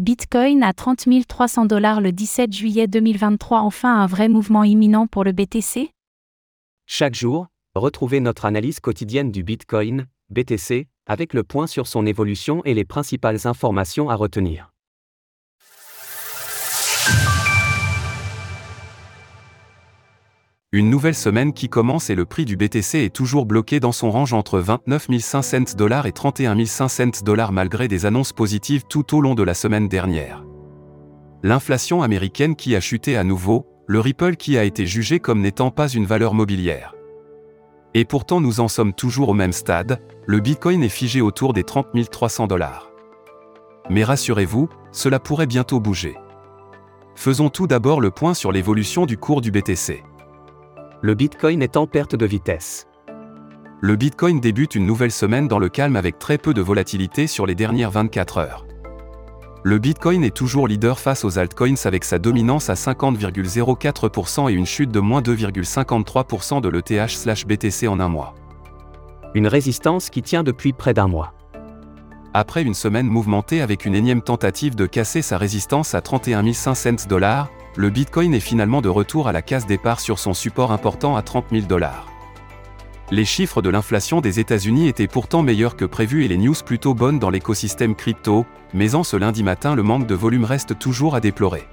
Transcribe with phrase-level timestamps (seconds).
[0.00, 5.24] Bitcoin à 30 300 dollars le 17 juillet 2023, enfin un vrai mouvement imminent pour
[5.24, 5.90] le BTC
[6.86, 12.62] Chaque jour, retrouvez notre analyse quotidienne du Bitcoin, BTC, avec le point sur son évolution
[12.64, 14.69] et les principales informations à retenir.
[20.72, 24.12] Une nouvelle semaine qui commence et le prix du BTC est toujours bloqué dans son
[24.12, 29.20] range entre 29 500 dollars et 31 500 dollars malgré des annonces positives tout au
[29.20, 30.44] long de la semaine dernière.
[31.42, 35.72] L'inflation américaine qui a chuté à nouveau, le Ripple qui a été jugé comme n'étant
[35.72, 36.94] pas une valeur mobilière.
[37.94, 41.64] Et pourtant nous en sommes toujours au même stade, le Bitcoin est figé autour des
[41.64, 42.92] 30 300 dollars.
[43.88, 46.14] Mais rassurez-vous, cela pourrait bientôt bouger.
[47.16, 50.04] Faisons tout d'abord le point sur l'évolution du cours du BTC
[51.02, 52.86] le Bitcoin est en perte de vitesse.
[53.80, 57.46] Le Bitcoin débute une nouvelle semaine dans le calme avec très peu de volatilité sur
[57.46, 58.66] les dernières 24 heures.
[59.62, 64.66] Le Bitcoin est toujours leader face aux altcoins avec sa dominance à 50,04% et une
[64.66, 68.34] chute de moins 2,53% de l'ETH/BTC en un mois.
[69.34, 71.32] Une résistance qui tient depuis près d'un mois.
[72.34, 77.08] Après une semaine mouvementée avec une énième tentative de casser sa résistance à 31 500
[77.08, 81.16] dollars, le Bitcoin est finalement de retour à la case départ sur son support important
[81.16, 82.06] à 30 000 dollars.
[83.12, 86.94] Les chiffres de l'inflation des États-Unis étaient pourtant meilleurs que prévu et les news plutôt
[86.94, 91.14] bonnes dans l'écosystème crypto, mais en ce lundi matin le manque de volume reste toujours
[91.14, 91.64] à déplorer.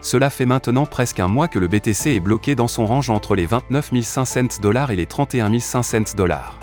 [0.00, 3.34] Cela fait maintenant presque un mois que le BTC est bloqué dans son range entre
[3.34, 6.58] les 29 500 dollars et les 31 500 dollars.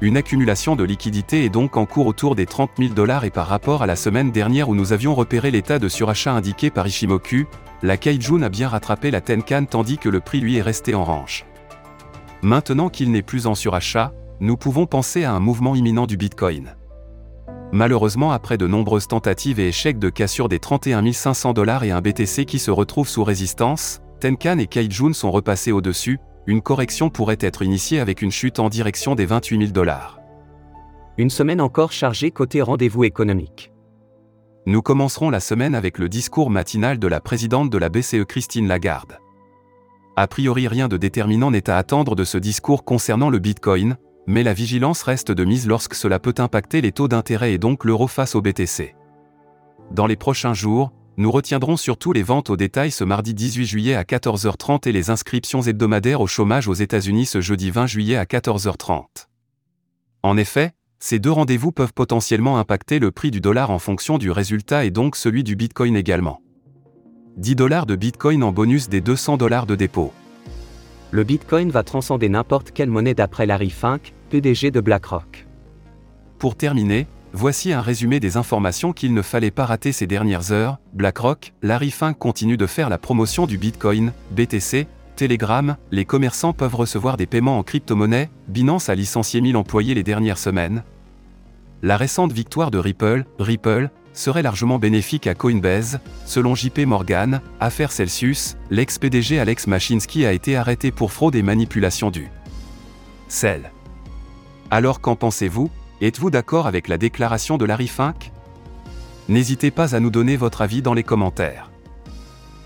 [0.00, 3.48] Une accumulation de liquidités est donc en cours autour des 30 000 dollars et par
[3.48, 7.46] rapport à la semaine dernière où nous avions repéré l'état de surachat indiqué par Ishimoku,
[7.82, 11.02] la Kaijun a bien rattrapé la Tenkan tandis que le prix lui est resté en
[11.02, 11.46] range.
[12.42, 16.76] Maintenant qu'il n'est plus en surachat, nous pouvons penser à un mouvement imminent du Bitcoin.
[17.72, 22.00] Malheureusement après de nombreuses tentatives et échecs de cassure des 31 500 dollars et un
[22.00, 27.36] BTC qui se retrouve sous résistance, Tenkan et Kaijun sont repassés au-dessus, une correction pourrait
[27.40, 30.18] être initiée avec une chute en direction des 28 000 dollars.
[31.18, 33.70] Une semaine encore chargée côté rendez-vous économique.
[34.64, 38.66] Nous commencerons la semaine avec le discours matinal de la présidente de la BCE Christine
[38.66, 39.18] Lagarde.
[40.16, 44.42] A priori rien de déterminant n'est à attendre de ce discours concernant le Bitcoin, mais
[44.42, 48.06] la vigilance reste de mise lorsque cela peut impacter les taux d'intérêt et donc l'euro
[48.06, 48.94] face au BTC.
[49.90, 53.94] Dans les prochains jours, nous retiendrons surtout les ventes au détail ce mardi 18 juillet
[53.96, 58.24] à 14h30 et les inscriptions hebdomadaires au chômage aux États-Unis ce jeudi 20 juillet à
[58.24, 59.26] 14h30.
[60.22, 64.30] En effet, ces deux rendez-vous peuvent potentiellement impacter le prix du dollar en fonction du
[64.30, 66.40] résultat et donc celui du Bitcoin également.
[67.36, 70.12] 10 dollars de Bitcoin en bonus des 200 dollars de dépôt.
[71.10, 75.48] Le Bitcoin va transcender n'importe quelle monnaie d'après Larry Fink, PDG de BlackRock.
[76.38, 80.78] Pour terminer, Voici un résumé des informations qu'il ne fallait pas rater ces dernières heures.
[80.94, 86.76] BlackRock, Larry Fink continue de faire la promotion du Bitcoin, BTC, Telegram, les commerçants peuvent
[86.76, 90.84] recevoir des paiements en crypto-monnaie, Binance a licencié 1000 employés les dernières semaines.
[91.82, 97.92] La récente victoire de Ripple, Ripple, serait largement bénéfique à Coinbase, selon JP Morgan, affaire
[97.92, 102.28] Celsius, l'ex-PDG Alex Machinsky a été arrêté pour fraude et manipulation du
[103.28, 103.70] sel.
[104.70, 105.70] Alors qu'en pensez-vous?
[106.00, 108.30] Êtes-vous d'accord avec la déclaration de Larry Fink?
[109.28, 111.70] N'hésitez pas à nous donner votre avis dans les commentaires.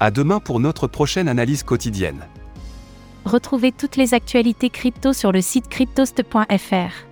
[0.00, 2.26] À demain pour notre prochaine analyse quotidienne.
[3.26, 7.08] Retrouvez toutes les actualités crypto sur le site cryptost.fr.